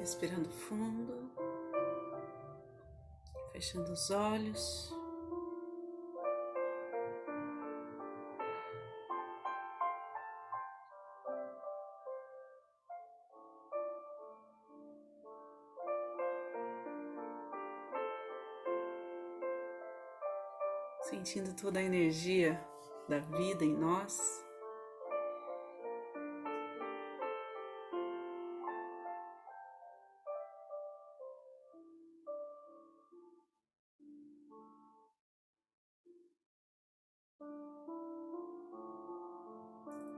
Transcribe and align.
Respirando 0.00 0.48
fundo, 0.48 1.30
fechando 3.52 3.92
os 3.92 4.10
olhos. 4.10 4.90
Sentindo 21.02 21.54
toda 21.54 21.78
a 21.78 21.82
energia 21.82 22.58
da 23.06 23.18
vida 23.18 23.66
em 23.66 23.76
nós. 23.76 24.49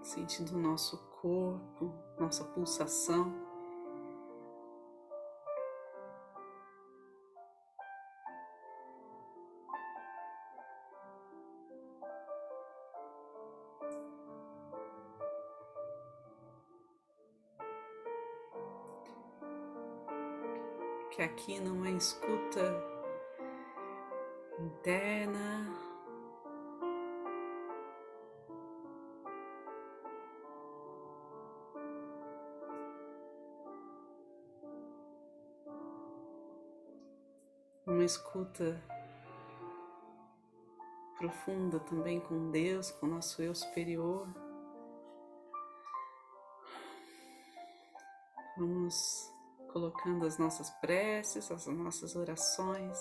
Sentindo 0.02 0.56
o 0.56 0.58
nosso 0.58 0.98
corpo, 1.20 1.92
nossa 2.18 2.44
pulsação. 2.44 3.32
Que 21.10 21.22
aqui 21.22 21.60
numa 21.60 21.90
escuta 21.90 22.60
interna, 24.58 25.81
uma 38.02 38.06
escuta 38.06 38.82
profunda 41.18 41.78
também 41.78 42.18
com 42.18 42.50
Deus, 42.50 42.90
com 42.90 43.06
nosso 43.06 43.40
eu 43.40 43.54
superior. 43.54 44.26
Vamos 48.58 49.32
colocando 49.72 50.26
as 50.26 50.36
nossas 50.36 50.68
preces, 50.80 51.48
as 51.52 51.66
nossas 51.68 52.16
orações, 52.16 52.98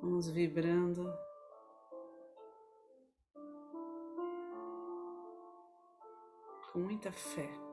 vamos 0.00 0.28
vibrando. 0.28 1.08
Com 6.72 6.80
muita 6.80 7.12
fé. 7.12 7.71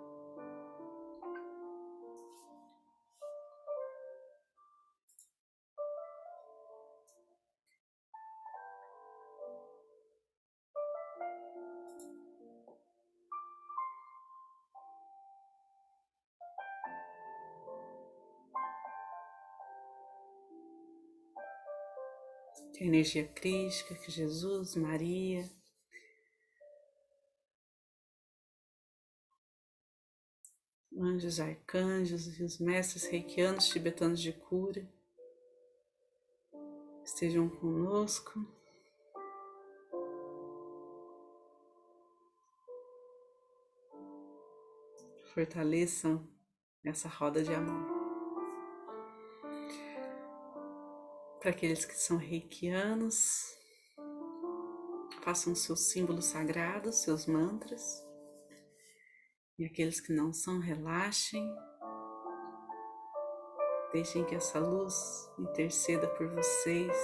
Energia 22.89 23.27
crística, 23.27 23.95
que 23.95 24.11
Jesus, 24.11 24.75
Maria, 24.75 25.49
anjos, 30.97 31.39
arcanjos 31.39 32.39
e 32.39 32.43
os 32.43 32.59
mestres 32.59 33.05
reikianos 33.05 33.69
tibetanos 33.69 34.19
de 34.19 34.33
cura 34.33 34.85
estejam 37.05 37.47
conosco. 37.47 38.45
Fortaleçam 45.33 46.27
essa 46.83 47.07
roda 47.07 47.41
de 47.43 47.53
amor. 47.53 47.98
Para 51.39 51.51
aqueles 51.51 51.85
que 51.85 51.95
são 51.95 52.17
reikianos, 52.17 53.57
façam 55.23 55.55
seus 55.55 55.89
símbolos 55.89 56.25
sagrados, 56.25 56.97
seus 56.97 57.25
mantras. 57.25 58.05
E 59.57 59.63
aqueles 59.63 60.01
que 60.01 60.11
não 60.11 60.33
são, 60.33 60.59
relaxem. 60.59 61.49
Deixem 63.93 64.25
que 64.25 64.35
essa 64.35 64.59
luz 64.59 65.31
interceda 65.39 66.09
por 66.09 66.27
vocês. 66.27 66.97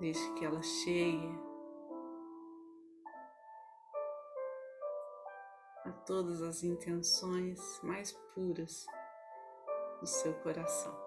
Deixe 0.00 0.32
que 0.32 0.46
ela 0.46 0.62
cheie 0.62 1.38
a 5.84 5.92
todas 6.06 6.40
as 6.40 6.62
intenções 6.62 7.60
mais 7.82 8.12
puras 8.34 8.86
do 10.00 10.06
seu 10.06 10.34
coração. 10.34 11.05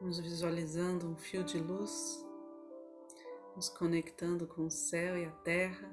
Vamos 0.00 0.20
visualizando 0.20 1.08
um 1.08 1.16
fio 1.16 1.42
de 1.42 1.58
luz, 1.58 2.24
nos 3.56 3.68
conectando 3.68 4.46
com 4.46 4.66
o 4.66 4.70
céu 4.70 5.18
e 5.18 5.24
a 5.24 5.30
terra. 5.32 5.92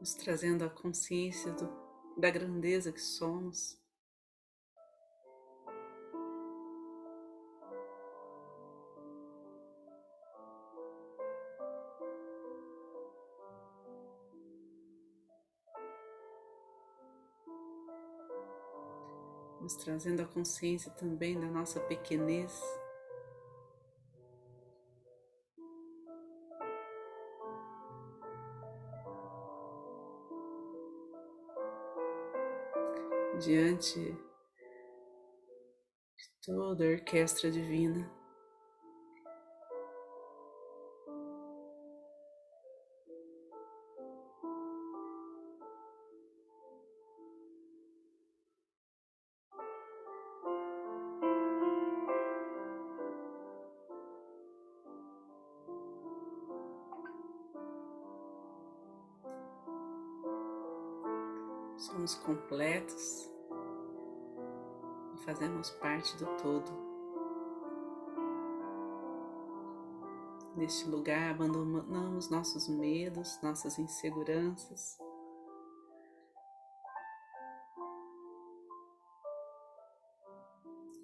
Nos 0.00 0.14
trazendo 0.14 0.64
a 0.64 0.68
consciência 0.68 1.52
do, 1.52 1.70
da 2.18 2.28
grandeza 2.28 2.90
que 2.90 3.00
somos. 3.00 3.83
Nos 19.64 19.76
trazendo 19.76 20.20
a 20.20 20.26
consciência 20.26 20.90
também 20.90 21.40
da 21.40 21.46
nossa 21.46 21.80
pequenez. 21.80 22.62
Diante 33.40 33.98
de 36.14 36.30
toda 36.42 36.84
a 36.84 36.88
orquestra 36.88 37.50
divina. 37.50 38.23
Somos 61.84 62.14
completos 62.14 63.30
e 65.12 65.18
fazemos 65.22 65.68
parte 65.72 66.16
do 66.16 66.24
todo. 66.38 66.72
Neste 70.56 70.88
lugar, 70.88 71.32
abandonamos 71.32 72.30
nossos 72.30 72.68
medos, 72.68 73.38
nossas 73.42 73.78
inseguranças. 73.78 74.98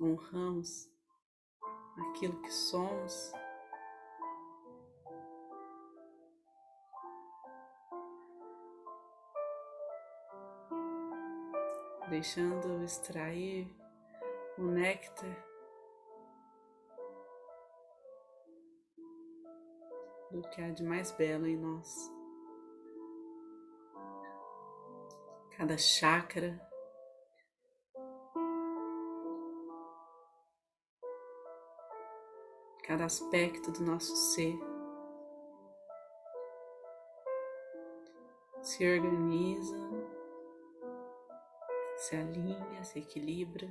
Honramos 0.00 0.90
aquilo 1.98 2.40
que 2.40 2.50
somos 2.50 3.34
deixando 12.10 12.82
extrair 12.82 13.72
o 14.58 14.62
néctar 14.62 15.46
do 20.32 20.42
que 20.50 20.60
há 20.60 20.70
de 20.70 20.82
mais 20.82 21.12
belo 21.12 21.46
em 21.46 21.56
nós. 21.56 22.12
Cada 25.56 25.78
chácara 25.78 26.60
cada 32.84 33.04
aspecto 33.04 33.70
do 33.70 33.84
nosso 33.84 34.16
ser 34.16 34.58
se 38.62 38.84
organiza 38.84 39.89
se 42.10 42.16
alinha, 42.16 42.82
se 42.82 42.98
equilibra. 42.98 43.68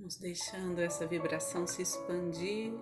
Vamos 0.00 0.16
deixando 0.16 0.80
essa 0.80 1.06
vibração 1.06 1.66
se 1.66 1.82
expandir. 1.82 2.72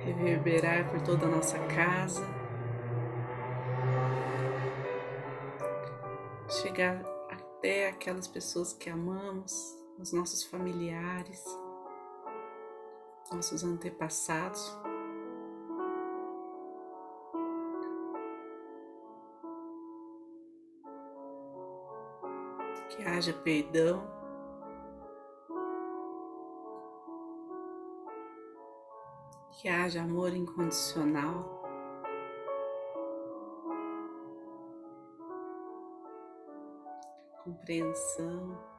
Reverberar 0.00 0.90
por 0.90 1.00
toda 1.00 1.24
a 1.24 1.28
nossa 1.30 1.58
casa. 1.68 2.20
Chegar 6.60 7.02
até 7.30 7.88
aquelas 7.88 8.28
pessoas 8.28 8.74
que 8.74 8.90
amamos, 8.90 9.74
os 9.98 10.12
nossos 10.12 10.44
familiares, 10.44 11.42
nossos 13.32 13.64
antepassados. 13.64 14.70
Que 22.96 23.02
haja 23.04 23.32
perdão. 23.32 24.02
Que 29.50 29.68
haja 29.68 30.02
amor 30.02 30.34
incondicional. 30.34 31.62
Compreensão. 37.44 38.71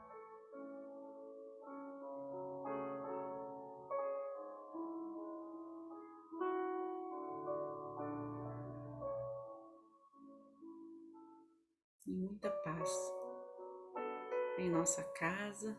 Casa, 15.63 15.77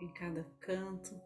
em 0.00 0.08
cada 0.12 0.44
canto. 0.60 1.20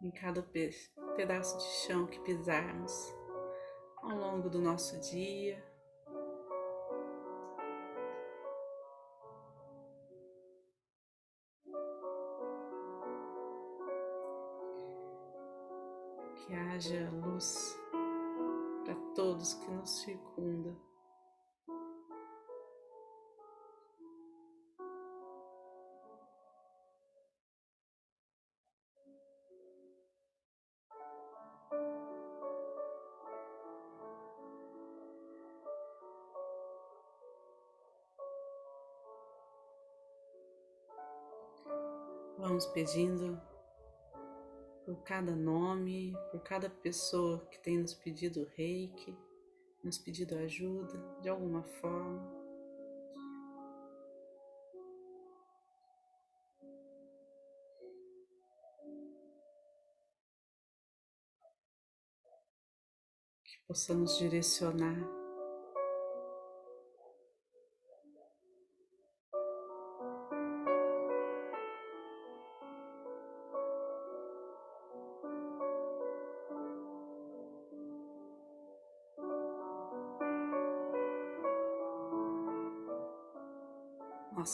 Em 0.00 0.10
cada 0.10 0.42
pedaço 1.16 1.56
de 1.56 1.64
chão 1.86 2.06
que 2.06 2.20
pisarmos 2.20 2.92
ao 4.02 4.10
longo 4.10 4.50
do 4.50 4.60
nosso 4.60 5.00
dia. 5.00 5.73
Circundam. 20.24 20.76
Vamos 42.36 42.66
pedindo 42.66 43.40
por 44.84 44.96
cada 45.02 45.34
nome, 45.34 46.14
por 46.30 46.40
cada 46.42 46.68
pessoa 46.68 47.40
que 47.46 47.58
tem 47.58 47.78
nos 47.78 47.94
pedido 47.94 48.46
reiki, 48.54 49.16
nos 49.84 49.98
pedido 49.98 50.36
ajuda 50.38 50.98
de 51.20 51.28
alguma 51.28 51.62
forma. 51.62 52.42
Que 63.44 63.58
possamos 63.66 64.18
direcionar 64.18 65.23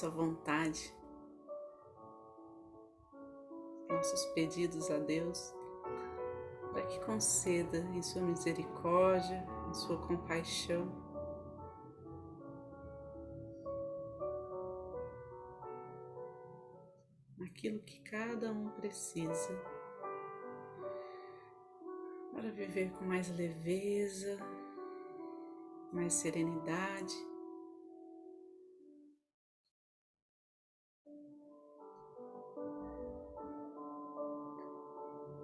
nossa 0.01 0.09
vontade, 0.09 0.97
nossos 3.87 4.25
pedidos 4.33 4.91
a 4.91 4.99
Deus, 4.99 5.55
para 6.73 6.87
que 6.87 7.05
conceda 7.05 7.79
em 7.95 8.01
Sua 8.01 8.23
misericórdia, 8.23 9.47
em 9.69 9.75
Sua 9.75 9.99
compaixão, 10.07 10.91
aquilo 17.45 17.81
que 17.81 18.01
cada 18.01 18.51
um 18.51 18.71
precisa 18.71 19.55
para 22.33 22.51
viver 22.51 22.91
com 22.93 23.05
mais 23.05 23.29
leveza, 23.37 24.39
mais 25.93 26.15
serenidade 26.15 27.30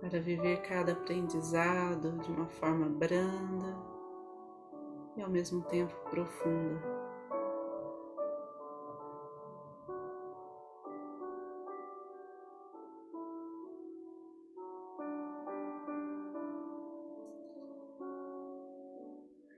para 0.09 0.21
viver 0.21 0.63
cada 0.63 0.93
aprendizado 0.93 2.17
de 2.19 2.31
uma 2.31 2.47
forma 2.47 2.89
branda, 2.89 3.77
e 5.17 5.21
ao 5.21 5.29
mesmo 5.29 5.63
tempo 5.63 5.93
profunda. 6.09 6.81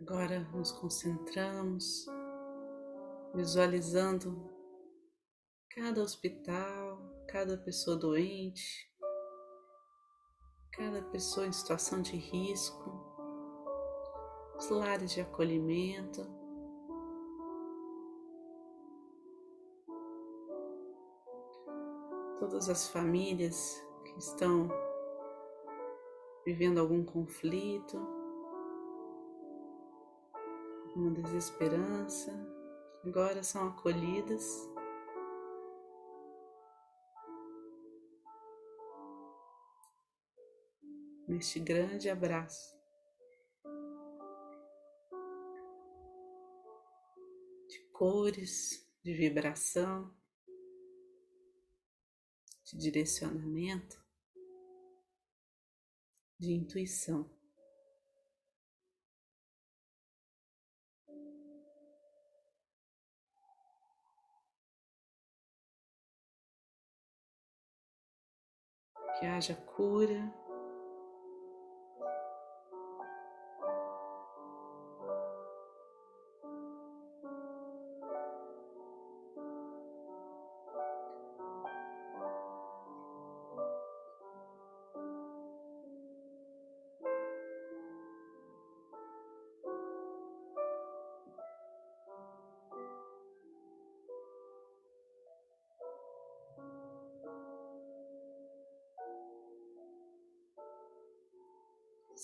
Agora 0.00 0.40
nos 0.54 0.72
concentramos, 0.72 2.06
visualizando 3.34 4.50
cada 5.68 6.00
hospital, 6.00 7.02
cada 7.26 7.58
pessoa 7.58 7.98
doente, 7.98 8.88
cada 10.78 11.02
pessoa 11.02 11.44
em 11.44 11.50
situação 11.50 12.00
de 12.00 12.16
risco, 12.16 12.88
os 14.56 14.70
lares 14.70 15.10
de 15.10 15.20
acolhimento. 15.20 16.24
Todas 22.38 22.68
as 22.68 22.88
famílias 22.88 23.84
que 24.04 24.20
estão 24.20 24.68
vivendo 26.46 26.78
algum 26.78 27.04
conflito, 27.04 27.98
uma 30.94 31.10
desesperança, 31.10 32.32
agora 33.04 33.42
são 33.42 33.66
acolhidas. 33.66 34.70
Neste 41.28 41.60
grande 41.60 42.08
abraço 42.08 42.74
de 47.68 47.78
cores, 47.92 48.90
de 49.04 49.12
vibração, 49.12 50.10
de 52.64 52.78
direcionamento, 52.78 54.02
de 56.38 56.54
intuição. 56.54 57.30
que 69.18 69.26
haja 69.26 69.56
cura. 69.56 70.47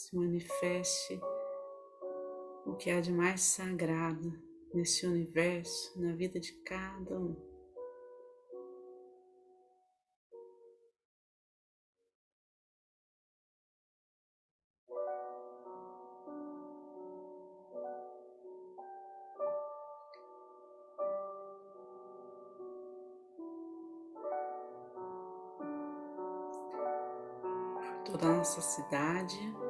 Se 0.04 0.14
manifeste 0.14 1.18
o 2.66 2.74
que 2.76 2.90
há 2.90 3.00
de 3.00 3.10
mais 3.10 3.40
sagrado 3.40 4.38
nesse 4.72 5.06
universo, 5.06 5.98
na 6.00 6.14
vida 6.14 6.38
de 6.38 6.52
cada 6.62 7.18
um. 7.18 7.54
toda 28.04 28.26
a 28.26 28.36
nossa 28.36 28.60
cidade. 28.60 29.63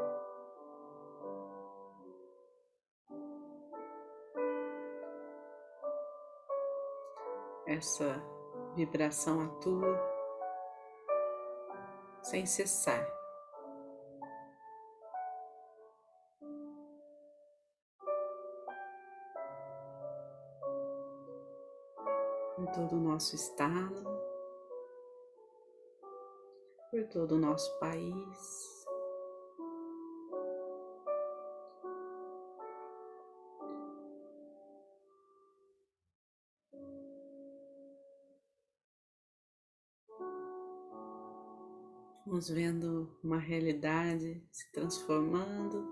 Essa 7.75 8.23
vibração 8.77 9.41
atua 9.41 10.01
sem 12.23 12.47
cessar. 12.47 13.05
Em 22.59 22.67
todo 22.73 22.97
o 22.97 23.01
nosso 23.01 23.35
estado, 23.35 24.05
por 26.91 27.05
todo 27.09 27.35
o 27.35 27.39
nosso 27.39 27.79
país. 27.79 28.74
Vamos 42.35 42.49
vendo 42.49 43.09
uma 43.23 43.39
realidade 43.39 44.43
se 44.51 44.69
transformando. 44.73 45.87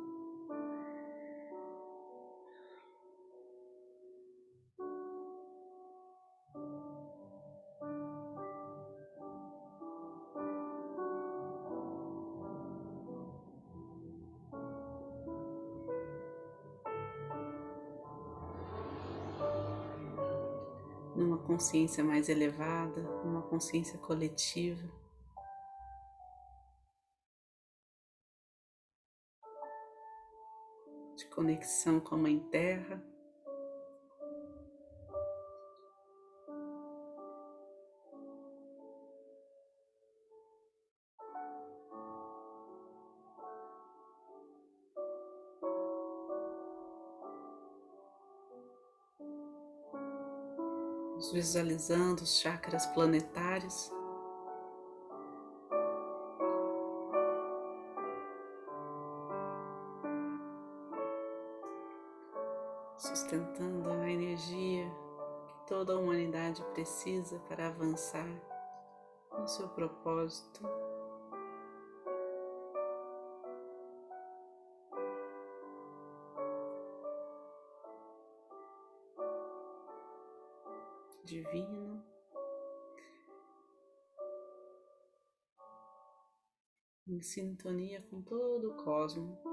Numa 21.14 21.38
consciência 21.38 22.02
mais 22.02 22.28
elevada, 22.28 23.00
numa 23.24 23.42
consciência 23.42 23.96
coletiva. 24.00 25.01
Conexão 31.34 31.98
com 31.98 32.14
a 32.14 32.18
Mãe 32.18 32.38
Terra. 32.38 33.02
Visualizando 51.32 52.22
os 52.22 52.40
chakras 52.40 52.84
planetários. 52.86 53.90
Precisa 66.82 67.38
para 67.48 67.68
avançar 67.68 68.26
no 69.38 69.46
seu 69.46 69.68
propósito. 69.68 70.62
Divino, 81.24 82.04
em 87.06 87.22
sintonia 87.22 88.02
com 88.10 88.20
todo 88.22 88.72
o 88.72 88.74
cosmos. 88.82 89.51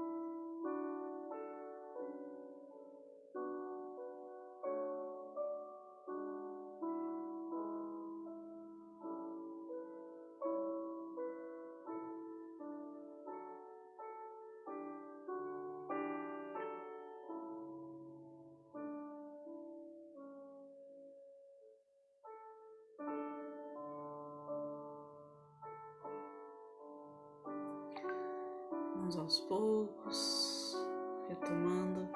Poucos, 29.90 30.74
retomando 31.28 32.08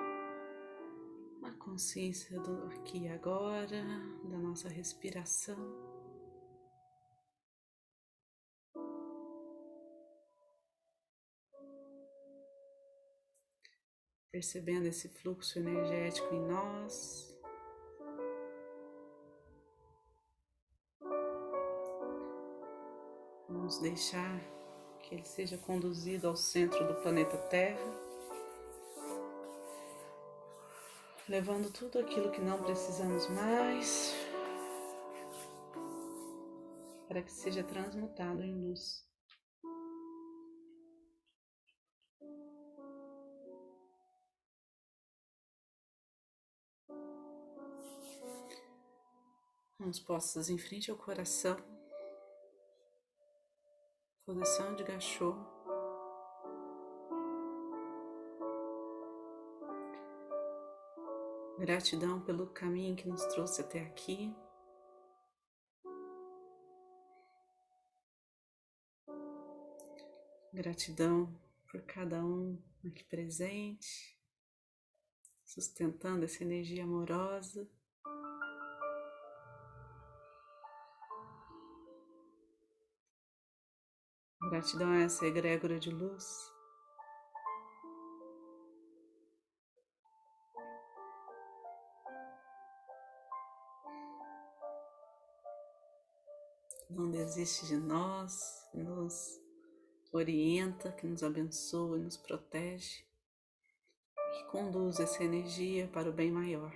a 1.42 1.50
consciência 1.52 2.38
do 2.40 2.66
aqui 2.66 3.04
e 3.04 3.08
agora, 3.08 3.84
da 4.24 4.38
nossa 4.38 4.68
respiração. 4.68 5.56
Percebendo 14.30 14.86
esse 14.86 15.08
fluxo 15.08 15.58
energético 15.58 16.34
em 16.34 16.40
nós. 16.40 17.32
Vamos 23.48 23.78
deixar 23.78 24.40
que 25.04 25.14
ele 25.14 25.24
seja 25.24 25.58
conduzido 25.58 26.26
ao 26.26 26.36
centro 26.36 26.86
do 26.86 26.94
planeta 27.02 27.36
Terra, 27.36 27.78
levando 31.28 31.70
tudo 31.70 31.98
aquilo 31.98 32.30
que 32.30 32.40
não 32.40 32.62
precisamos 32.62 33.28
mais 33.28 34.14
para 37.06 37.22
que 37.22 37.30
seja 37.30 37.62
transmutado 37.62 38.42
em 38.42 38.54
luz. 38.54 39.04
Mãos 49.78 50.00
postas 50.00 50.48
em 50.48 50.56
frente 50.56 50.90
ao 50.90 50.96
coração. 50.96 51.83
Posição 54.26 54.74
de 54.74 54.82
gachô. 54.84 55.34
Gratidão 61.58 62.22
pelo 62.22 62.46
caminho 62.46 62.96
que 62.96 63.06
nos 63.06 63.22
trouxe 63.26 63.60
até 63.60 63.82
aqui. 63.82 64.34
Gratidão 70.54 71.38
por 71.70 71.82
cada 71.82 72.24
um 72.24 72.58
aqui 72.82 73.04
presente, 73.04 74.18
sustentando 75.44 76.24
essa 76.24 76.42
energia 76.42 76.84
amorosa. 76.84 77.68
Gratidão 84.54 84.92
a 84.92 85.00
essa 85.00 85.26
egrégora 85.26 85.80
de 85.80 85.90
luz. 85.90 86.48
Não 96.88 97.10
desiste 97.10 97.66
de 97.66 97.76
nós, 97.78 98.70
nos 98.72 99.42
orienta, 100.12 100.92
que 100.92 101.04
nos 101.04 101.24
abençoa, 101.24 101.98
nos 101.98 102.16
protege, 102.16 103.04
que 104.34 104.44
conduz 104.52 105.00
essa 105.00 105.24
energia 105.24 105.88
para 105.88 106.08
o 106.08 106.12
bem 106.12 106.30
maior. 106.30 106.72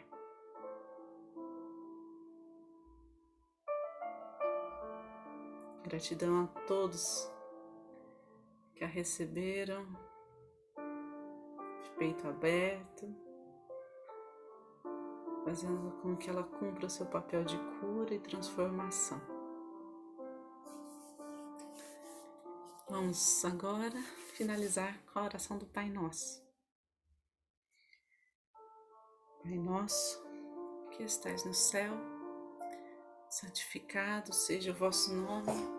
Gratidão 5.85 6.43
a 6.43 6.47
todos 6.67 7.38
que 8.79 8.85
a 8.85 8.87
receberam 8.87 9.85
de 11.83 11.91
peito 11.99 12.29
aberto, 12.29 13.13
fazendo 15.45 15.91
com 16.01 16.17
que 16.17 16.31
ela 16.31 16.45
cumpra 16.45 16.87
o 16.87 16.91
seu 16.91 17.05
papel 17.07 17.45
de 17.45 17.59
cura 17.81 18.15
e 18.15 18.21
transformação. 18.21 19.21
Vamos 22.89 23.45
agora 23.45 24.01
finalizar 24.35 24.97
com 25.07 25.19
a 25.19 25.25
oração 25.25 25.59
do 25.59 25.67
Pai 25.67 25.91
Nosso. 25.91 26.41
Pai 29.43 29.59
Nosso, 29.59 30.23
que 30.93 31.03
estais 31.03 31.45
no 31.45 31.53
céu, 31.53 31.93
santificado 33.29 34.33
seja 34.33 34.71
o 34.71 34.75
vosso 34.75 35.13
nome 35.13 35.79